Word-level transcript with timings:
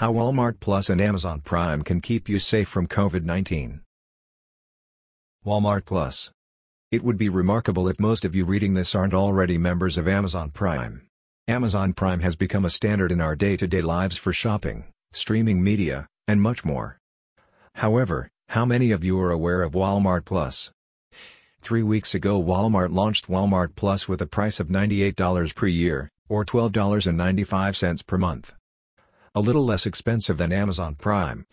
How 0.00 0.14
Walmart 0.14 0.60
Plus 0.60 0.88
and 0.88 0.98
Amazon 0.98 1.42
Prime 1.42 1.82
can 1.82 2.00
keep 2.00 2.26
you 2.26 2.38
safe 2.38 2.68
from 2.68 2.86
COVID-19. 2.86 3.80
Walmart 5.44 5.84
Plus. 5.84 6.32
It 6.90 7.04
would 7.04 7.18
be 7.18 7.28
remarkable 7.28 7.86
if 7.86 8.00
most 8.00 8.24
of 8.24 8.34
you 8.34 8.46
reading 8.46 8.72
this 8.72 8.94
aren't 8.94 9.12
already 9.12 9.58
members 9.58 9.98
of 9.98 10.08
Amazon 10.08 10.48
Prime. 10.52 11.06
Amazon 11.48 11.92
Prime 11.92 12.20
has 12.20 12.34
become 12.34 12.64
a 12.64 12.70
standard 12.70 13.12
in 13.12 13.20
our 13.20 13.36
day-to-day 13.36 13.82
lives 13.82 14.16
for 14.16 14.32
shopping, 14.32 14.84
streaming 15.12 15.62
media, 15.62 16.06
and 16.26 16.40
much 16.40 16.64
more. 16.64 16.98
However, 17.74 18.30
how 18.48 18.64
many 18.64 18.92
of 18.92 19.04
you 19.04 19.20
are 19.20 19.30
aware 19.30 19.60
of 19.60 19.72
Walmart 19.72 20.24
Plus? 20.24 20.72
Three 21.60 21.82
weeks 21.82 22.14
ago 22.14 22.42
Walmart 22.42 22.90
launched 22.90 23.28
Walmart 23.28 23.76
Plus 23.76 24.08
with 24.08 24.22
a 24.22 24.26
price 24.26 24.60
of 24.60 24.68
$98 24.68 25.54
per 25.54 25.66
year, 25.66 26.08
or 26.26 26.46
$12.95 26.46 28.06
per 28.06 28.16
month 28.16 28.54
a 29.32 29.40
little 29.40 29.64
less 29.64 29.86
expensive 29.86 30.38
than 30.38 30.52
Amazon 30.52 30.96
Prime. 30.96 31.46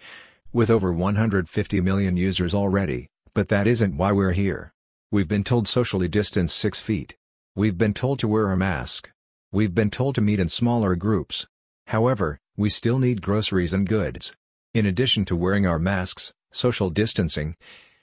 With 0.52 0.72
over 0.72 0.92
150 0.92 1.82
million 1.82 2.18
users 2.18 2.56
already, 2.56 3.08
but 3.36 3.50
that 3.50 3.68
isn't 3.68 3.96
why 3.96 4.12
we're 4.12 4.32
here. 4.32 4.74
We've 5.12 5.28
been 5.28 5.44
told 5.44 5.68
socially 5.68 6.08
distance 6.08 6.54
6 6.56 6.82
feet. 6.82 7.16
We've 7.56 7.78
been 7.78 7.94
told 7.94 8.18
to 8.20 8.28
wear 8.28 8.52
a 8.52 8.58
mask. 8.58 9.12
We've 9.52 9.76
been 9.76 9.92
told 9.92 10.16
to 10.16 10.22
meet 10.22 10.40
in 10.40 10.50
smaller 10.50 10.96
groups. 10.96 11.46
However, 11.86 12.40
we 12.58 12.70
still 12.70 12.98
need 12.98 13.22
groceries 13.22 13.76
and 13.76 13.88
goods. 13.88 14.34
In 14.74 14.88
addition 14.88 15.24
to 15.26 15.36
wearing 15.36 15.68
our 15.68 15.78
masks, 15.78 16.34
social 16.52 16.90
distancing, 16.90 17.56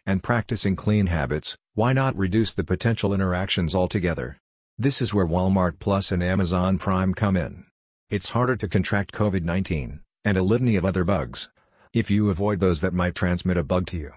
and 0.07 0.23
practicing 0.23 0.77
clean 0.77 1.09
habits, 1.09 1.57
why 1.75 1.93
not 1.93 2.17
reduce 2.17 2.55
the 2.55 2.63
potential 2.63 3.13
interactions 3.13 3.75
altogether? 3.75 4.39
This 4.79 5.03
is 5.03 5.13
where 5.13 5.27
Walmart 5.27 5.81
Plus 5.81 6.13
and 6.13 6.23
Amazon 6.23 6.79
Prime 6.79 7.13
come 7.13 7.37
in. 7.37 7.65
It's 8.11 8.31
harder 8.31 8.55
to 8.57 8.69
contract 8.69 9.13
COVID-19, 9.13 10.01
and 10.27 10.37
a 10.37 10.43
litany 10.43 10.77
of 10.77 10.85
other 10.85 11.05
bugs. 11.05 11.49
If 11.95 12.11
you 12.11 12.29
avoid 12.29 12.61
those 12.61 12.83
that 12.83 12.93
might 12.93 13.15
transmit 13.15 13.57
a 13.57 13.65
bug 13.65 13.87
to 13.87 13.97
you. 13.97 14.13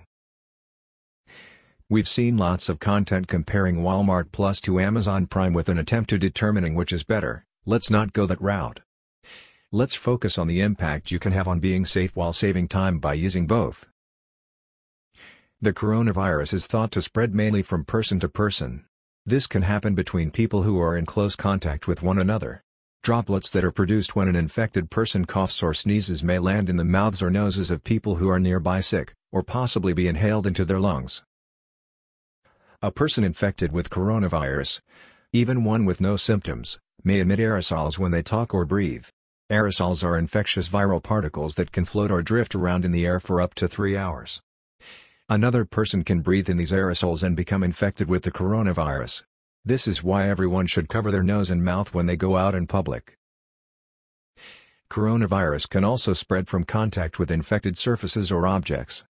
We've 1.90 2.08
seen 2.08 2.36
lots 2.36 2.68
of 2.68 2.80
content 2.80 3.30
comparing 3.30 3.78
Walmart 3.78 4.34
Plus 4.34 4.60
to 4.62 4.82
Amazon 4.82 5.26
Prime 5.26 5.54
with 5.54 5.70
an 5.70 5.78
attempt 5.78 6.10
to 6.10 6.18
determining 6.18 6.76
which 6.76 6.92
is 6.92 7.04
better, 7.04 7.46
let's 7.66 7.90
not 7.90 8.12
go 8.12 8.26
that 8.26 8.42
route. 8.42 8.82
Let's 9.72 9.96
focus 9.96 10.38
on 10.38 10.48
the 10.48 10.60
impact 10.60 11.12
you 11.12 11.18
can 11.18 11.32
have 11.32 11.48
on 11.48 11.62
being 11.62 11.86
safe 11.86 12.14
while 12.14 12.34
saving 12.34 12.68
time 12.68 13.00
by 13.00 13.14
using 13.14 13.48
both. 13.48 13.86
The 15.62 15.72
coronavirus 15.72 16.54
is 16.54 16.68
thought 16.68 16.92
to 16.92 17.02
spread 17.02 17.34
mainly 17.34 17.62
from 17.62 17.86
person 17.86 18.20
to 18.20 18.28
person. 18.28 18.84
This 19.26 19.48
can 19.48 19.62
happen 19.62 19.96
between 19.96 20.30
people 20.32 20.64
who 20.64 20.78
are 20.78 20.98
in 20.98 21.06
close 21.06 21.38
contact 21.38 21.88
with 21.88 22.04
one 22.04 22.20
another. 22.20 22.66
Droplets 23.08 23.50
that 23.52 23.64
are 23.64 23.72
produced 23.72 24.18
when 24.18 24.28
an 24.28 24.36
infected 24.36 24.90
person 24.90 25.24
coughs 25.24 25.64
or 25.64 25.74
sneezes 25.74 26.26
may 26.26 26.40
land 26.40 26.70
in 26.70 26.76
the 26.76 26.84
mouths 26.84 27.22
or 27.22 27.30
noses 27.30 27.72
of 27.72 27.86
people 27.86 28.16
who 28.16 28.28
are 28.28 28.38
nearby 28.38 28.82
sick, 28.82 29.14
or 29.32 29.42
possibly 29.42 29.94
be 29.94 30.10
inhaled 30.10 30.46
into 30.46 30.66
their 30.66 30.78
lungs. 30.78 31.24
A 32.82 32.92
person 32.92 33.24
infected 33.24 33.72
with 33.72 33.90
coronavirus, 33.90 34.82
even 35.32 35.64
one 35.64 35.86
with 35.86 36.02
no 36.02 36.18
symptoms, 36.18 36.80
may 37.02 37.22
emit 37.22 37.40
aerosols 37.40 37.98
when 37.98 38.12
they 38.12 38.22
talk 38.22 38.54
or 38.54 38.66
breathe. 38.66 39.06
Aerosols 39.50 40.04
are 40.04 40.18
infectious 40.18 40.68
viral 40.68 41.02
particles 41.02 41.56
that 41.56 41.72
can 41.72 41.86
float 41.86 42.12
or 42.12 42.22
drift 42.22 42.56
around 42.56 42.84
in 42.84 42.92
the 42.92 43.06
air 43.06 43.22
for 43.22 43.40
up 43.40 43.54
to 43.54 43.70
three 43.70 43.96
hours. 43.96 44.42
Another 45.30 45.64
person 45.64 46.04
can 46.04 46.20
breathe 46.20 46.50
in 46.50 46.58
these 46.58 46.74
aerosols 46.74 47.24
and 47.24 47.38
become 47.38 47.64
infected 47.64 48.10
with 48.10 48.24
the 48.24 48.32
coronavirus. 48.32 49.24
This 49.68 49.86
is 49.86 50.02
why 50.02 50.30
everyone 50.30 50.66
should 50.66 50.88
cover 50.88 51.12
their 51.12 51.24
nose 51.24 51.52
and 51.52 51.62
mouth 51.62 51.94
when 51.94 52.06
they 52.06 52.16
go 52.16 52.38
out 52.38 52.56
in 52.56 52.68
public. 52.68 53.18
Coronavirus 54.90 55.68
can 55.68 55.84
also 55.84 56.14
spread 56.14 56.48
from 56.48 56.64
contact 56.64 57.20
with 57.20 57.30
infected 57.30 57.78
surfaces 57.78 58.32
or 58.32 58.48
objects. 58.48 59.04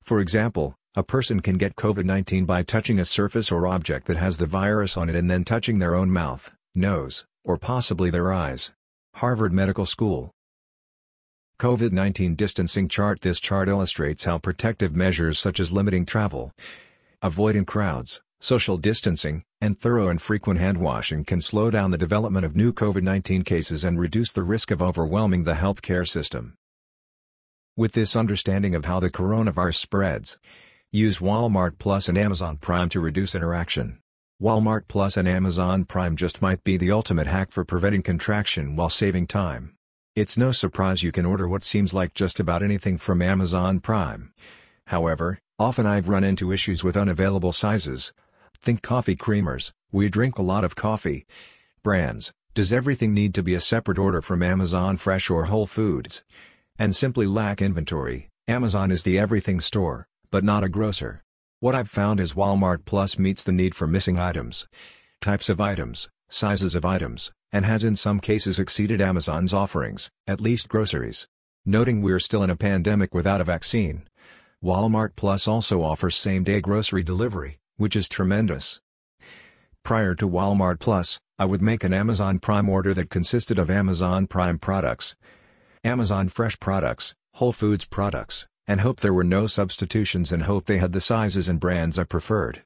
For 0.00 0.20
example, 0.20 0.76
a 0.94 1.02
person 1.02 1.40
can 1.40 1.56
get 1.56 1.74
COVID-19 1.74 2.46
by 2.46 2.62
touching 2.62 3.00
a 3.00 3.04
surface 3.04 3.50
or 3.50 3.66
object 3.66 4.06
that 4.06 4.16
has 4.16 4.38
the 4.38 4.46
virus 4.46 4.96
on 4.96 5.08
it 5.08 5.16
and 5.16 5.28
then 5.28 5.42
touching 5.42 5.80
their 5.80 5.96
own 5.96 6.12
mouth, 6.12 6.52
nose, 6.76 7.26
or 7.42 7.58
possibly 7.58 8.10
their 8.10 8.32
eyes. 8.32 8.70
Harvard 9.16 9.52
Medical 9.52 9.86
School 9.86 10.30
COVID-19 11.58 12.36
distancing 12.36 12.86
chart 12.86 13.22
This 13.22 13.40
chart 13.40 13.68
illustrates 13.68 14.22
how 14.22 14.38
protective 14.38 14.94
measures 14.94 15.36
such 15.36 15.58
as 15.58 15.72
limiting 15.72 16.06
travel, 16.06 16.52
avoiding 17.20 17.64
crowds, 17.64 18.20
social 18.40 18.76
distancing, 18.76 19.42
and 19.60 19.78
thorough 19.78 20.08
and 20.08 20.22
frequent 20.22 20.60
hand 20.60 20.78
washing 20.78 21.24
can 21.24 21.40
slow 21.40 21.70
down 21.70 21.90
the 21.90 21.98
development 21.98 22.46
of 22.46 22.54
new 22.54 22.72
COVID-19 22.72 23.44
cases 23.44 23.84
and 23.84 23.98
reduce 23.98 24.32
the 24.32 24.42
risk 24.42 24.70
of 24.70 24.80
overwhelming 24.80 25.44
the 25.44 25.54
healthcare 25.54 26.08
system. 26.08 26.54
With 27.76 27.92
this 27.92 28.16
understanding 28.16 28.74
of 28.74 28.84
how 28.84 29.00
the 29.00 29.10
coronavirus 29.10 29.76
spreads, 29.76 30.38
use 30.90 31.18
Walmart 31.18 31.78
Plus 31.78 32.08
and 32.08 32.16
Amazon 32.16 32.56
Prime 32.56 32.88
to 32.90 33.00
reduce 33.00 33.34
interaction. 33.34 33.98
Walmart 34.40 34.88
Plus 34.88 35.16
and 35.16 35.26
Amazon 35.26 35.84
Prime 35.84 36.16
just 36.16 36.40
might 36.40 36.62
be 36.62 36.76
the 36.76 36.92
ultimate 36.92 37.26
hack 37.26 37.50
for 37.50 37.64
preventing 37.64 38.02
contraction 38.02 38.76
while 38.76 38.88
saving 38.88 39.26
time. 39.26 39.74
It's 40.14 40.38
no 40.38 40.52
surprise 40.52 41.02
you 41.02 41.12
can 41.12 41.26
order 41.26 41.48
what 41.48 41.62
seems 41.62 41.92
like 41.92 42.14
just 42.14 42.40
about 42.40 42.62
anything 42.62 42.98
from 42.98 43.20
Amazon 43.20 43.80
Prime. 43.80 44.32
However, 44.86 45.38
often 45.58 45.86
I've 45.86 46.08
run 46.08 46.24
into 46.24 46.52
issues 46.52 46.82
with 46.82 46.96
unavailable 46.96 47.52
sizes, 47.52 48.12
Think 48.62 48.82
coffee 48.82 49.16
creamers, 49.16 49.72
we 49.92 50.08
drink 50.08 50.38
a 50.38 50.42
lot 50.42 50.64
of 50.64 50.74
coffee. 50.76 51.26
Brands, 51.82 52.32
does 52.54 52.72
everything 52.72 53.14
need 53.14 53.34
to 53.34 53.42
be 53.42 53.54
a 53.54 53.60
separate 53.60 53.98
order 53.98 54.20
from 54.20 54.42
Amazon 54.42 54.96
Fresh 54.96 55.30
or 55.30 55.44
Whole 55.44 55.66
Foods? 55.66 56.24
And 56.78 56.94
simply 56.94 57.26
lack 57.26 57.62
inventory, 57.62 58.28
Amazon 58.48 58.90
is 58.90 59.04
the 59.04 59.18
everything 59.18 59.60
store, 59.60 60.08
but 60.30 60.44
not 60.44 60.64
a 60.64 60.68
grocer. 60.68 61.22
What 61.60 61.74
I've 61.74 61.88
found 61.88 62.20
is 62.20 62.34
Walmart 62.34 62.84
Plus 62.84 63.18
meets 63.18 63.42
the 63.42 63.52
need 63.52 63.74
for 63.74 63.86
missing 63.86 64.18
items, 64.18 64.68
types 65.20 65.48
of 65.48 65.60
items, 65.60 66.08
sizes 66.28 66.74
of 66.74 66.84
items, 66.84 67.32
and 67.52 67.64
has 67.64 67.84
in 67.84 67.96
some 67.96 68.20
cases 68.20 68.58
exceeded 68.58 69.00
Amazon's 69.00 69.52
offerings, 69.52 70.10
at 70.26 70.40
least 70.40 70.68
groceries. 70.68 71.26
Noting 71.64 72.02
we're 72.02 72.20
still 72.20 72.42
in 72.42 72.50
a 72.50 72.56
pandemic 72.56 73.14
without 73.14 73.40
a 73.40 73.44
vaccine. 73.44 74.08
Walmart 74.62 75.10
Plus 75.16 75.46
also 75.46 75.82
offers 75.82 76.16
same-day 76.16 76.60
grocery 76.60 77.02
delivery, 77.02 77.57
which 77.78 77.96
is 77.96 78.08
tremendous. 78.08 78.80
Prior 79.82 80.14
to 80.16 80.28
Walmart 80.28 80.78
Plus, 80.78 81.18
I 81.38 81.46
would 81.46 81.62
make 81.62 81.82
an 81.82 81.94
Amazon 81.94 82.38
Prime 82.38 82.68
order 82.68 82.92
that 82.92 83.08
consisted 83.08 83.58
of 83.58 83.70
Amazon 83.70 84.26
Prime 84.26 84.58
products, 84.58 85.16
Amazon 85.82 86.28
Fresh 86.28 86.60
products, 86.60 87.14
Whole 87.34 87.52
Foods 87.52 87.86
products, 87.86 88.46
and 88.66 88.82
hope 88.82 89.00
there 89.00 89.14
were 89.14 89.24
no 89.24 89.46
substitutions 89.46 90.32
and 90.32 90.42
hope 90.42 90.66
they 90.66 90.78
had 90.78 90.92
the 90.92 91.00
sizes 91.00 91.48
and 91.48 91.58
brands 91.58 91.98
I 91.98 92.04
preferred. 92.04 92.64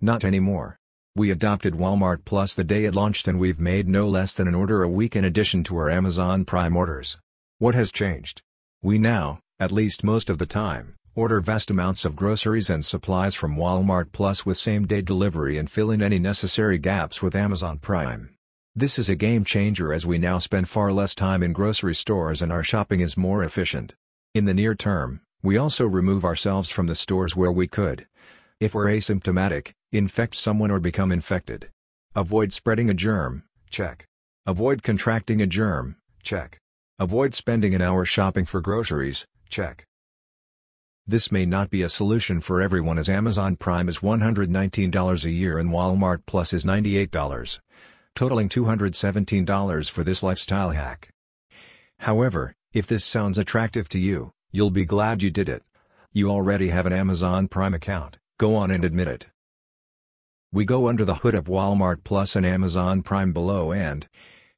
Not 0.00 0.24
anymore. 0.24 0.78
We 1.14 1.30
adopted 1.30 1.74
Walmart 1.74 2.24
Plus 2.24 2.54
the 2.54 2.64
day 2.64 2.86
it 2.86 2.94
launched 2.94 3.28
and 3.28 3.38
we've 3.38 3.60
made 3.60 3.86
no 3.86 4.08
less 4.08 4.34
than 4.34 4.48
an 4.48 4.54
order 4.54 4.82
a 4.82 4.88
week 4.88 5.14
in 5.14 5.24
addition 5.24 5.62
to 5.64 5.76
our 5.76 5.90
Amazon 5.90 6.46
Prime 6.46 6.74
orders. 6.74 7.18
What 7.58 7.74
has 7.74 7.92
changed? 7.92 8.40
We 8.82 8.98
now, 8.98 9.40
at 9.60 9.70
least 9.70 10.02
most 10.02 10.30
of 10.30 10.38
the 10.38 10.46
time, 10.46 10.96
Order 11.14 11.40
vast 11.40 11.70
amounts 11.70 12.06
of 12.06 12.16
groceries 12.16 12.70
and 12.70 12.82
supplies 12.82 13.34
from 13.34 13.54
Walmart 13.54 14.12
Plus 14.12 14.46
with 14.46 14.56
same-day 14.56 15.02
delivery 15.02 15.58
and 15.58 15.70
fill 15.70 15.90
in 15.90 16.00
any 16.00 16.18
necessary 16.18 16.78
gaps 16.78 17.20
with 17.20 17.34
Amazon 17.34 17.76
Prime. 17.76 18.30
This 18.74 18.98
is 18.98 19.10
a 19.10 19.14
game 19.14 19.44
changer 19.44 19.92
as 19.92 20.06
we 20.06 20.16
now 20.16 20.38
spend 20.38 20.70
far 20.70 20.90
less 20.90 21.14
time 21.14 21.42
in 21.42 21.52
grocery 21.52 21.94
stores 21.94 22.40
and 22.40 22.50
our 22.50 22.64
shopping 22.64 23.00
is 23.00 23.18
more 23.18 23.44
efficient. 23.44 23.94
In 24.32 24.46
the 24.46 24.54
near 24.54 24.74
term, 24.74 25.20
we 25.42 25.58
also 25.58 25.86
remove 25.86 26.24
ourselves 26.24 26.70
from 26.70 26.86
the 26.86 26.94
stores 26.94 27.36
where 27.36 27.52
we 27.52 27.68
could. 27.68 28.06
If 28.58 28.74
we're 28.74 28.86
asymptomatic, 28.86 29.72
infect 29.92 30.34
someone 30.34 30.70
or 30.70 30.80
become 30.80 31.12
infected. 31.12 31.68
Avoid 32.14 32.54
spreading 32.54 32.88
a 32.88 32.94
germ, 32.94 33.42
check. 33.68 34.06
Avoid 34.46 34.82
contracting 34.82 35.42
a 35.42 35.46
germ, 35.46 35.96
check. 36.22 36.56
Avoid 36.98 37.34
spending 37.34 37.74
an 37.74 37.82
hour 37.82 38.06
shopping 38.06 38.46
for 38.46 38.62
groceries, 38.62 39.26
check. 39.50 39.84
This 41.04 41.32
may 41.32 41.44
not 41.44 41.68
be 41.68 41.82
a 41.82 41.88
solution 41.88 42.40
for 42.40 42.62
everyone 42.62 42.96
as 42.96 43.08
Amazon 43.08 43.56
Prime 43.56 43.88
is 43.88 43.98
$119 43.98 45.24
a 45.24 45.30
year 45.30 45.58
and 45.58 45.70
Walmart 45.70 46.26
Plus 46.26 46.52
is 46.52 46.64
$98, 46.64 47.58
totaling 48.14 48.48
$217 48.48 49.90
for 49.90 50.04
this 50.04 50.22
lifestyle 50.22 50.70
hack. 50.70 51.08
However, 51.98 52.54
if 52.72 52.86
this 52.86 53.04
sounds 53.04 53.36
attractive 53.36 53.88
to 53.88 53.98
you, 53.98 54.30
you'll 54.52 54.70
be 54.70 54.84
glad 54.84 55.24
you 55.24 55.30
did 55.32 55.48
it. 55.48 55.64
You 56.12 56.30
already 56.30 56.68
have 56.68 56.86
an 56.86 56.92
Amazon 56.92 57.48
Prime 57.48 57.74
account, 57.74 58.18
go 58.38 58.54
on 58.54 58.70
and 58.70 58.84
admit 58.84 59.08
it. 59.08 59.26
We 60.52 60.64
go 60.64 60.86
under 60.86 61.04
the 61.04 61.16
hood 61.16 61.34
of 61.34 61.46
Walmart 61.46 62.04
Plus 62.04 62.36
and 62.36 62.46
Amazon 62.46 63.02
Prime 63.02 63.32
below 63.32 63.72
and, 63.72 64.06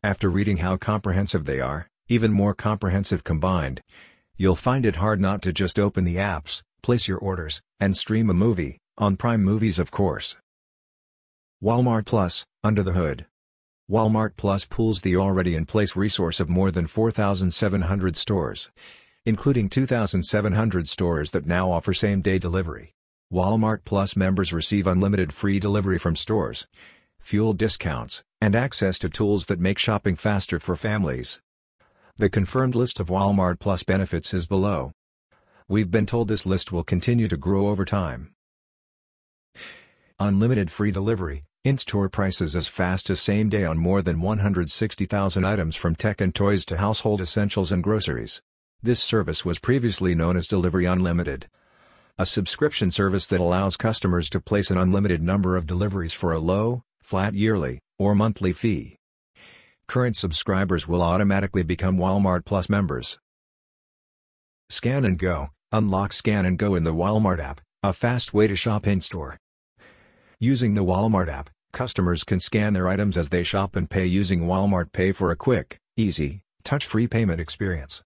after 0.03 0.29
reading 0.29 0.59
how 0.59 0.77
comprehensive 0.77 1.47
they 1.47 1.61
are, 1.61 1.89
even 2.09 2.33
more 2.33 2.53
comprehensive 2.53 3.25
combined, 3.25 3.81
You'll 4.37 4.57
find 4.57 4.85
it 4.85 4.97
hard 4.97 5.21
not 5.21 5.43
to 5.43 5.53
just 5.53 5.79
open 5.79 6.03
the 6.03 6.17
apps, 6.17 6.63
place 6.83 7.07
your 7.07 7.19
orders, 7.19 7.63
and 7.79 7.97
stream 7.97 8.29
a 8.29 8.35
movie, 8.35 8.79
on 8.99 9.17
Prime 9.17 9.45
Movies 9.45 9.79
of 9.79 9.93
course. 9.93 10.37
Walmart 11.63 12.05
Plus, 12.05 12.45
Under 12.65 12.83
the 12.83 12.93
Hood 12.93 13.27
Walmart 13.89 14.33
Plus 14.37 14.65
pools 14.65 15.03
the 15.03 15.17
already 15.17 15.55
in 15.55 15.67
place 15.67 15.95
resource 15.95 16.41
of 16.41 16.49
more 16.49 16.73
than 16.73 16.89
4,700 16.89 18.17
stores, 18.17 18.71
including 19.25 19.69
2,700 19.69 20.89
stores 20.89 21.31
that 21.31 21.47
now 21.47 21.71
offer 21.71 21.95
same-day 21.95 22.39
delivery. 22.41 22.93
Walmart 23.33 23.85
Plus 23.85 24.17
members 24.17 24.53
receive 24.53 24.87
unlimited 24.87 25.33
free 25.33 25.61
delivery 25.61 25.99
from 25.99 26.17
stores, 26.17 26.67
fuel 27.21 27.53
discounts, 27.53 28.25
and 28.41 28.57
access 28.57 28.99
to 28.99 29.09
tools 29.09 29.47
that 29.47 29.61
make 29.61 29.79
shopping 29.79 30.17
faster 30.17 30.59
for 30.59 30.75
families. 30.75 31.41
The 32.17 32.31
confirmed 32.31 32.77
list 32.77 33.01
of 33.01 33.09
Walmart 33.09 33.59
Plus 33.59 33.83
benefits 33.83 34.33
is 34.33 34.47
below. 34.47 34.93
We've 35.69 35.91
been 35.91 36.07
told 36.07 36.29
this 36.29 36.47
list 36.47 36.71
will 36.71 36.85
continue 36.85 37.27
to 37.27 37.37
grow 37.37 37.67
over 37.67 37.85
time. 37.85 38.31
Unlimited 40.21 40.71
free 40.71 40.93
delivery, 40.93 41.43
in-store 41.65 42.09
prices 42.09 42.55
as 42.55 42.69
fast 42.69 43.11
as 43.11 43.21
same 43.21 43.49
day 43.49 43.65
on 43.65 43.79
more 43.79 44.01
than 44.01 44.21
160,000 44.21 45.45
items 45.45 45.75
from 45.75 45.97
tech 45.97 46.21
and 46.21 46.33
toys 46.33 46.65
to 46.67 46.77
household 46.77 47.21
essentials 47.21 47.73
and 47.73 47.83
groceries. 47.83 48.41
This 48.81 49.03
service 49.03 49.45
was 49.45 49.59
previously 49.59 50.15
known 50.15 50.37
as 50.37 50.47
Delivery 50.47 50.85
Unlimited. 50.85 51.49
A 52.17 52.27
subscription 52.27 52.93
service 52.93 53.27
that 53.27 53.41
allows 53.41 53.77
customers 53.77 54.31
to 54.31 54.41
place 54.41 54.71
an 54.71 54.79
unlimited 54.79 55.21
number 55.21 55.57
of 55.57 55.67
deliveries 55.67 56.13
for 56.13 56.33
a 56.33 56.39
low, 56.39 56.85
flat 57.03 57.35
yearly, 57.35 57.81
or 57.99 58.15
monthly 58.15 58.53
fee. 58.53 58.99
Current 59.87 60.17
subscribers 60.17 60.89
will 60.89 61.03
automatically 61.03 61.63
become 61.63 61.99
Walmart 61.99 62.45
Plus 62.45 62.69
members. 62.69 63.19
Scan 64.69 65.05
and 65.05 65.19
Go 65.19 65.49
Unlock 65.73 66.13
Scan 66.13 66.47
and 66.47 66.57
Go 66.57 66.77
in 66.77 66.85
the 66.85 66.95
Walmart 66.95 67.41
app, 67.41 67.61
a 67.83 67.93
fast 67.93 68.33
way 68.33 68.47
to 68.47 68.55
shop 68.55 68.87
in-store. 68.87 69.37
Using 70.39 70.75
the 70.75 70.85
Walmart 70.85 71.29
app, 71.29 71.51
Customers 71.75 72.23
can 72.23 72.39
scan 72.39 72.73
their 72.73 72.87
items 72.87 73.19
as 73.19 73.31
they 73.31 73.43
shop 73.43 73.75
and 73.75 73.91
pay 73.91 74.07
using 74.07 74.43
Walmart 74.43 74.93
Pay 74.93 75.11
for 75.11 75.33
a 75.33 75.37
quick, 75.37 75.81
easy, 75.97 76.43
touch-free 76.63 77.09
payment 77.09 77.41
experience. 77.41 78.05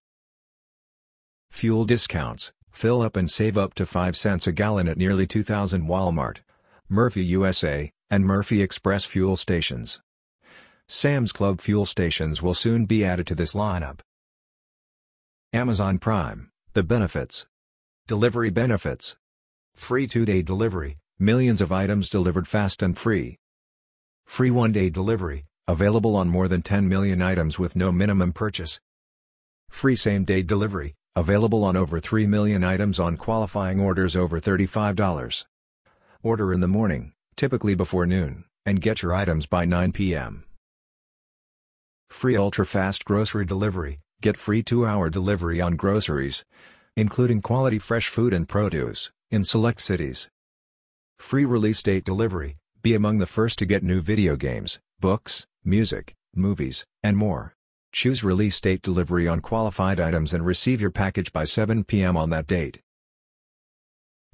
Fuel 1.50 1.84
discounts, 1.84 2.50
fill 2.70 3.02
up 3.02 3.14
and 3.14 3.31
save 3.31 3.58
up 3.58 3.74
to 3.74 3.84
5 3.84 4.16
cents 4.16 4.46
a 4.46 4.52
gallon 4.52 4.88
at 4.88 4.96
nearly 4.96 5.26
2,000 5.26 5.86
Walmart, 5.86 6.38
Murphy 6.88 7.22
USA, 7.26 7.92
and 8.08 8.24
Murphy 8.24 8.62
Express 8.62 9.04
fuel 9.04 9.36
stations. 9.36 10.00
Sam's 10.90 11.32
Club 11.32 11.61
fuel 11.61 11.85
stations 11.85 12.43
will 12.43 12.55
soon 12.55 12.87
be 12.87 13.05
added 13.05 13.26
to 13.26 13.35
this 13.35 13.52
lineup. 13.55 14.00
Amazon 15.52 15.99
Prime, 15.99 16.50
the 16.73 16.82
benefits. 16.82 17.46
Delivery 18.06 18.49
benefits. 18.49 19.14
Free 19.75 20.06
two-day 20.06 20.40
delivery, 20.40 20.96
millions 21.19 21.61
of 21.61 21.70
items 21.70 22.08
delivered 22.08 22.49
fast 22.49 22.82
and 22.82 22.96
free. 22.96 23.37
Free 24.25 24.50
one-day 24.50 24.88
delivery, 24.88 25.44
available 25.67 26.17
on 26.17 26.31
more 26.31 26.49
than 26.49 26.62
10 26.62 26.88
million 26.88 27.20
items 27.20 27.58
with 27.58 27.76
no 27.76 27.93
minimum 27.93 28.32
purchase. 28.32 28.81
Free 29.69 29.94
same-day 29.94 30.41
delivery, 30.41 30.94
available 31.14 31.64
on 31.64 31.76
over 31.76 32.00
3 32.00 32.26
million 32.26 32.64
items 32.64 32.99
on 32.99 33.19
qualifying 33.19 33.79
orders 33.79 34.17
over 34.17 34.41
$35. 34.41 35.44
Order 36.23 36.50
in 36.55 36.61
the 36.61 36.67
morning, 36.67 37.12
typically 37.37 37.75
before 37.75 38.06
noon, 38.06 38.44
and 38.64 38.81
get 38.81 39.02
your 39.02 39.12
items 39.12 39.44
by 39.44 39.67
9 39.67 39.93
p.m. 39.93 40.44
Free 42.10 42.37
ultra-fast 42.37 43.05
grocery 43.05 43.44
delivery, 43.44 44.00
get 44.20 44.37
free 44.37 44.62
2-hour 44.62 45.10
delivery 45.10 45.60
on 45.60 45.76
groceries, 45.76 46.44
including 46.96 47.40
quality 47.40 47.78
fresh 47.78 48.08
food 48.08 48.32
and 48.32 48.49
produce, 48.49 49.12
in 49.31 49.44
select 49.44 49.81
cities. 49.81 50.28
Free 51.19 51.44
release 51.44 51.82
date 51.82 52.05
delivery, 52.05 52.56
be 52.82 52.94
among 52.94 53.19
the 53.19 53.26
first 53.26 53.58
to 53.58 53.66
get 53.66 53.82
new 53.82 54.00
video 54.00 54.37
games, 54.37 54.81
books, 54.99 55.46
music, 55.64 56.14
movies, 56.34 56.87
and 57.02 57.16
more. 57.16 57.55
Choose 57.93 58.25
release 58.25 58.60
date 58.60 58.82
delivery 58.82 59.28
on 59.28 59.40
qualified 59.40 60.00
items 60.00 60.32
and 60.32 60.44
receive 60.44 60.81
your 60.81 60.90
package 60.90 61.32
by 61.32 61.44
7 61.44 61.84
p.m. 61.84 62.16
on 62.16 62.31
that 62.31 62.46
date. 62.46 62.81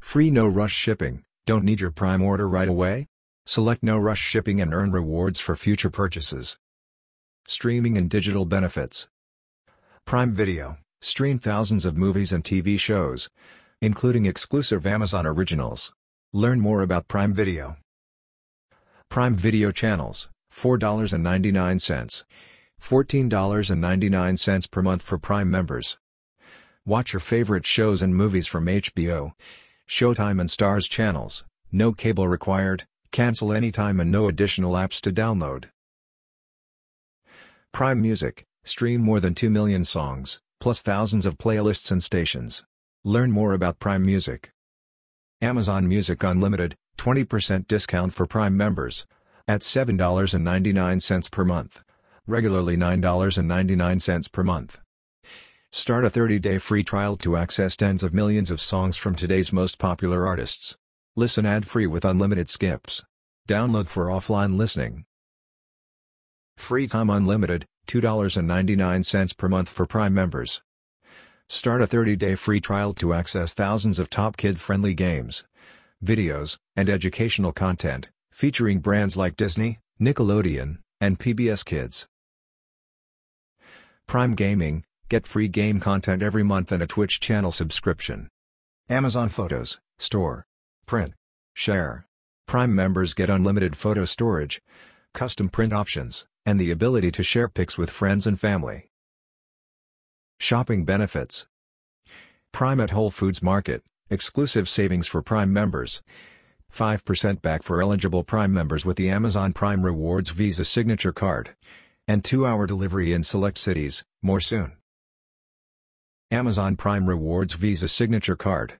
Free 0.00 0.30
no 0.30 0.46
rush 0.46 0.74
shipping, 0.74 1.22
don't 1.46 1.64
need 1.64 1.80
your 1.80 1.90
Prime 1.90 2.22
order 2.22 2.48
right 2.48 2.68
away? 2.68 3.08
Select 3.46 3.82
no 3.82 3.98
rush 3.98 4.20
shipping 4.20 4.60
and 4.60 4.72
earn 4.72 4.90
rewards 4.90 5.40
for 5.40 5.56
future 5.56 5.90
purchases. 5.90 6.56
Streaming 7.46 7.98
and 7.98 8.08
digital 8.08 8.46
benefits. 8.46 9.06
Prime 10.06 10.32
Video, 10.32 10.78
stream 11.02 11.38
thousands 11.38 11.84
of 11.84 11.94
movies 11.94 12.32
and 12.32 12.42
TV 12.42 12.80
shows, 12.80 13.28
including 13.82 14.24
exclusive 14.24 14.86
Amazon 14.86 15.26
originals. 15.26 15.92
Learn 16.32 16.58
more 16.58 16.80
about 16.80 17.06
Prime 17.06 17.34
Video. 17.34 17.76
Prime 19.10 19.34
Video 19.34 19.70
channels, 19.70 20.30
$4.99. 20.54 22.24
$14.99 22.80 24.70
per 24.70 24.82
month 24.82 25.02
for 25.02 25.18
Prime 25.18 25.50
members. 25.50 25.98
Watch 26.86 27.12
your 27.12 27.20
favorite 27.20 27.66
shows 27.66 28.00
and 28.00 28.16
movies 28.16 28.46
from 28.46 28.64
HBO, 28.66 29.32
Showtime 29.86 30.40
and 30.40 30.48
Starz 30.48 30.88
channels, 30.88 31.44
no 31.70 31.92
cable 31.92 32.26
required, 32.26 32.86
cancel 33.12 33.52
anytime 33.52 34.00
and 34.00 34.10
no 34.10 34.28
additional 34.28 34.72
apps 34.72 35.02
to 35.02 35.12
download. 35.12 35.66
Prime 37.74 38.00
Music, 38.00 38.44
stream 38.62 39.00
more 39.00 39.18
than 39.18 39.34
2 39.34 39.50
million 39.50 39.84
songs, 39.84 40.38
plus 40.60 40.80
thousands 40.80 41.26
of 41.26 41.38
playlists 41.38 41.90
and 41.90 42.00
stations. 42.00 42.62
Learn 43.02 43.32
more 43.32 43.52
about 43.52 43.80
Prime 43.80 44.06
Music. 44.06 44.52
Amazon 45.42 45.88
Music 45.88 46.22
Unlimited, 46.22 46.76
20% 46.98 47.66
discount 47.66 48.14
for 48.14 48.28
Prime 48.28 48.56
members. 48.56 49.06
At 49.48 49.62
$7.99 49.62 51.32
per 51.32 51.44
month. 51.44 51.82
Regularly 52.28 52.76
$9.99 52.76 54.30
per 54.30 54.44
month. 54.44 54.78
Start 55.72 56.04
a 56.04 56.10
30-day 56.10 56.58
free 56.58 56.84
trial 56.84 57.16
to 57.16 57.36
access 57.36 57.76
tens 57.76 58.04
of 58.04 58.14
millions 58.14 58.52
of 58.52 58.60
songs 58.60 58.96
from 58.96 59.16
today's 59.16 59.52
most 59.52 59.80
popular 59.80 60.24
artists. 60.28 60.76
Listen 61.16 61.44
ad-free 61.44 61.88
with 61.88 62.04
unlimited 62.04 62.48
skips. 62.48 63.02
Download 63.48 63.88
for 63.88 64.06
offline 64.06 64.56
listening. 64.56 65.06
Free 66.64 66.86
Time 66.86 67.10
Unlimited, 67.10 67.66
$2.99 67.88 69.36
per 69.36 69.48
month 69.50 69.68
for 69.68 69.84
Prime 69.84 70.14
members. 70.14 70.62
Start 71.46 71.82
a 71.82 71.86
30-day 71.86 72.36
free 72.36 72.58
trial 72.58 72.94
to 72.94 73.12
access 73.12 73.52
thousands 73.52 73.98
of 73.98 74.08
top 74.08 74.38
kid-friendly 74.38 74.94
games, 74.94 75.44
videos, 76.02 76.56
and 76.74 76.88
educational 76.88 77.52
content, 77.52 78.08
featuring 78.32 78.78
brands 78.78 79.14
like 79.14 79.36
Disney, 79.36 79.78
Nickelodeon, 80.00 80.78
and 81.02 81.18
PBS 81.18 81.66
Kids. 81.66 82.06
Prime 84.06 84.34
Gaming, 84.34 84.84
get 85.10 85.26
free 85.26 85.48
game 85.48 85.80
content 85.80 86.22
every 86.22 86.42
month 86.42 86.72
and 86.72 86.82
a 86.82 86.86
Twitch 86.86 87.20
channel 87.20 87.50
subscription. 87.50 88.30
Amazon 88.88 89.28
Photos, 89.28 89.80
Store, 89.98 90.46
Print, 90.86 91.12
Share. 91.52 92.06
Prime 92.46 92.74
members 92.74 93.12
get 93.12 93.28
unlimited 93.28 93.76
photo 93.76 94.06
storage, 94.06 94.62
custom 95.12 95.50
print 95.50 95.74
options, 95.74 96.24
and 96.46 96.60
the 96.60 96.70
ability 96.70 97.10
to 97.12 97.22
share 97.22 97.48
pics 97.48 97.78
with 97.78 97.90
friends 97.90 98.26
and 98.26 98.38
family. 98.38 98.88
Shopping 100.38 100.84
benefits. 100.84 101.46
Prime 102.52 102.80
at 102.80 102.90
Whole 102.90 103.10
Foods 103.10 103.42
Market, 103.42 103.82
Exclusive 104.10 104.68
savings 104.68 105.06
for 105.06 105.22
Prime 105.22 105.50
members. 105.50 106.02
5% 106.70 107.40
back 107.40 107.62
for 107.62 107.80
eligible 107.80 108.22
Prime 108.22 108.52
members 108.52 108.84
with 108.84 108.98
the 108.98 109.08
Amazon 109.08 109.54
Prime 109.54 109.84
Rewards 109.84 110.28
Visa 110.30 110.64
Signature 110.64 111.12
Card. 111.12 111.56
And 112.06 112.22
2-hour 112.22 112.66
delivery 112.66 113.14
in 113.14 113.22
select 113.22 113.56
cities, 113.56 114.04
more 114.22 114.40
soon. 114.40 114.72
Amazon 116.30 116.76
Prime 116.76 117.08
Rewards 117.08 117.54
Visa 117.54 117.88
Signature 117.88 118.36
Card. 118.36 118.74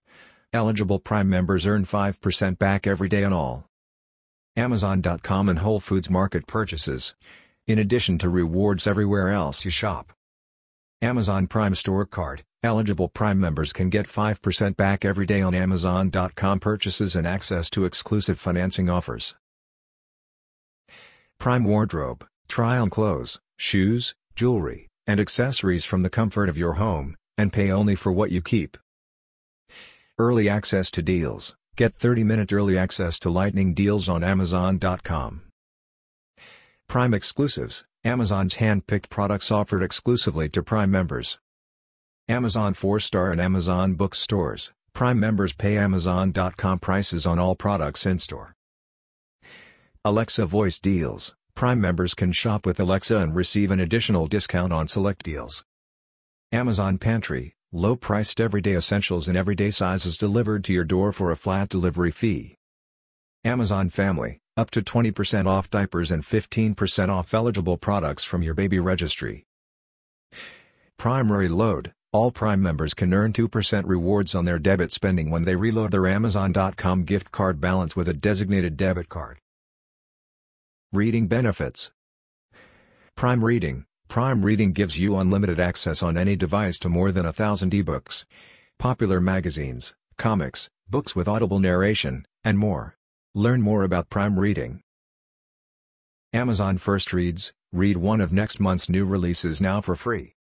Eligible 0.53 0.99
Prime 0.99 1.31
members 1.31 1.67
earn 1.67 1.87
5% 1.87 2.59
back 2.59 2.87
every 2.87 3.09
day 3.09 3.25
on 3.25 3.33
all 3.33 3.67
Amazon.com 4.57 5.49
and 5.49 5.61
Whole 5.61 5.81
Foods 5.81 6.11
Market 6.11 6.47
purchases, 6.47 7.17
in 7.67 7.79
addition 7.79 8.19
to 8.19 8.29
rewards 8.29 8.87
everywhere 8.87 9.31
else 9.31 9.65
you 9.65 9.71
shop. 9.71 10.13
Amazon 11.03 11.47
Prime 11.47 11.75
Store 11.75 12.07
Card 12.07 12.45
Eligible 12.65 13.11
Prime 13.11 13.39
members 13.39 13.75
can 13.75 13.91
get 13.91 14.07
5% 14.07 14.75
back 14.75 15.05
every 15.05 15.27
day 15.27 15.43
on 15.43 15.55
Amazon.com 15.55 16.61
purchases 16.61 17.15
and 17.15 17.27
access 17.27 17.69
to 17.71 17.85
exclusive 17.85 18.41
financing 18.41 18.89
offers. 18.89 19.35
Prime 21.39 21.65
Wardrobe, 21.65 22.27
try 22.49 22.79
on 22.79 22.89
clothes, 22.89 23.39
shoes, 23.59 24.15
jewelry, 24.35 24.89
and 25.07 25.21
accessories 25.21 25.85
from 25.85 26.03
the 26.03 26.09
comfort 26.09 26.49
of 26.49 26.57
your 26.57 26.75
home, 26.75 27.17
and 27.37 27.53
pay 27.53 27.71
only 27.71 27.95
for 27.95 28.11
what 28.11 28.31
you 28.31 28.41
keep. 28.41 28.79
Early 30.19 30.49
access 30.49 30.91
to 30.93 31.03
deals, 31.03 31.55
get 31.77 31.99
30-minute 31.99 32.51
early 32.51 32.79
access 32.79 33.19
to 33.19 33.31
lightning 33.31 33.75
deals 33.75 34.09
on 34.09 34.25
Amazon.com. 34.25 35.44
Prime 36.89 37.15
Exclusives, 37.15 37.85
Amazon's 38.05 38.57
hand-picked 38.57 39.11
products 39.11 39.51
offered 39.51 39.83
exclusively 39.83 40.49
to 40.51 40.63
Prime 40.63 40.91
members. 40.91 41.41
Amazon 42.29 42.75
4-star 42.75 43.33
and 43.33 43.41
Amazon 43.41 43.95
bookstores, 43.95 44.73
Prime 44.93 45.19
members 45.19 45.53
pay 45.53 45.77
Amazon.com 45.77 46.79
prices 46.79 47.27
on 47.27 47.39
all 47.39 47.57
products 47.57 48.07
in-store. 48.07 48.55
Alexa 50.05 50.47
Voice 50.47 50.79
Deals, 50.79 51.35
Prime 51.55 51.81
members 51.81 52.15
can 52.15 52.31
shop 52.31 52.65
with 52.65 52.79
Alexa 52.79 53.17
and 53.17 53.35
receive 53.35 53.71
an 53.71 53.81
additional 53.81 54.27
discount 54.27 54.73
on 54.73 54.87
select 54.87 55.25
deals. 55.25 55.65
Amazon 56.53 56.99
Pantry, 56.99 57.55
low-priced 57.73 58.41
everyday 58.41 58.75
essentials 58.75 59.29
in 59.29 59.37
everyday 59.37 59.71
sizes 59.71 60.17
delivered 60.17 60.63
to 60.65 60.73
your 60.73 60.85
door 60.85 61.13
for 61.13 61.33
a 61.33 61.37
flat 61.37 61.69
delivery 61.69 62.13
fee. 62.13 62.55
Amazon 63.45 63.91
Family, 63.91 64.39
up 64.57 64.71
to 64.71 64.83
20% 64.83 65.47
off 65.47 65.71
diapers 65.71 66.11
and 66.11 66.23
15% 66.23 67.09
off 67.09 67.35
eligible 67.35 67.77
products 67.77 68.25
from 68.25 68.43
your 68.43 68.55
baby 68.55 68.79
registry. 68.79 69.45
Prime 70.97 71.31
Reload 71.31 71.93
all 72.15 72.31
Prime 72.31 72.63
members 72.63 72.95
can 72.95 73.13
earn 73.13 73.33
2% 73.33 73.83
rewards 73.89 74.37
on 74.37 74.45
their 74.45 74.61
debit 74.61 74.93
spending 74.93 75.31
when 75.31 75.43
they 75.43 75.57
reload 75.57 75.91
their 75.91 76.07
Amazon.com 76.07 77.03
gift 77.03 77.33
card 77.33 77.61
balance 77.61 77.97
with 77.97 78.09
a 78.09 78.15
designated 78.15 78.77
debit 78.77 79.09
card. 79.09 79.39
Reading 80.93 81.27
benefits. 81.27 81.91
Prime 83.17 83.45
Reading 83.45 83.85
Prime 84.07 84.45
Reading 84.47 84.73
gives 84.73 84.97
you 84.97 85.17
unlimited 85.17 85.59
access 85.59 86.05
on 86.05 86.17
any 86.17 86.37
device 86.37 86.79
to 86.79 86.89
more 86.89 87.11
than 87.11 87.27
a 87.27 87.33
thousand 87.33 87.73
ebooks, 87.73 88.27
popular 88.79 89.21
magazines, 89.21 89.97
comics, 90.17 90.71
books 90.89 91.17
with 91.17 91.27
audible 91.27 91.59
narration, 91.59 92.25
and 92.45 92.59
more. 92.59 92.97
Learn 93.37 93.63
more 93.63 93.83
about 93.83 94.11
Prime 94.11 94.39
Reading. 94.39 94.81
Amazon 96.33 96.79
First 96.79 97.13
Reads, 97.13 97.53
read 97.73 97.97
one 97.97 98.21
of 98.21 98.33
next 98.33 98.61
month's 98.61 98.89
new 98.89 99.05
releases 99.05 99.61
now 99.61 99.81
for 99.81 99.97
free. 99.97 100.35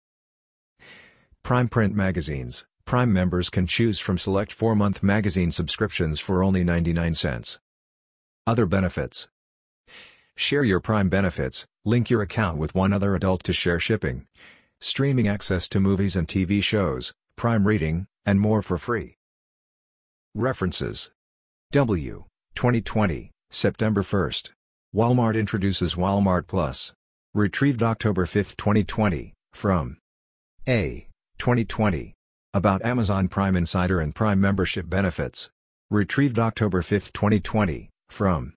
Prime 1.42 1.70
Print 1.70 1.96
Magazines, 1.96 2.66
Prime 2.84 3.14
members 3.14 3.50
can 3.50 3.66
choose 3.66 4.00
from 4.00 4.18
select 4.18 4.54
4-month 4.58 5.02
magazine 5.02 5.52
subscriptions 5.52 6.20
for 6.20 6.44
only 6.44 6.66
99 6.66 7.14
cents. 7.14 7.62
Other 8.46 8.66
benefits 8.66 9.30
Share 10.36 10.66
your 10.66 10.82
Prime 10.82 11.08
benefits, 11.08 11.66
link 11.86 12.10
your 12.10 12.22
account 12.22 12.58
with 12.58 12.76
one 12.76 12.92
other 12.92 13.16
adult 13.16 13.44
to 13.46 13.54
share 13.54 13.80
shipping, 13.80 14.28
streaming 14.82 15.30
access 15.30 15.70
to 15.70 15.80
movies 15.80 16.18
and 16.18 16.28
TV 16.28 16.62
shows, 16.62 17.14
Prime 17.38 17.66
Reading, 17.66 18.08
and 18.26 18.42
more 18.42 18.62
for 18.62 18.78
free. 18.78 19.16
References 20.36 21.10
W. 21.72 22.26
2020, 22.56 23.32
September 23.50 24.02
1st. 24.04 24.52
Walmart 24.96 25.40
introduces 25.40 25.96
Walmart 25.96 26.48
Plus. 26.48 26.94
Retrieved 27.34 27.82
October 27.82 28.26
5, 28.26 28.58
2020, 28.58 29.34
from 29.54 29.98
A. 30.68 31.08
2020. 31.38 32.14
About 32.54 32.84
Amazon 32.84 33.30
Prime 33.30 33.56
Insider 33.56 34.02
and 34.02 34.14
Prime 34.14 34.42
membership 34.42 34.90
benefits. 34.90 35.50
Retrieved 35.90 36.38
October 36.38 36.82
5, 36.82 37.14
2020, 37.14 37.90
from 38.10 38.54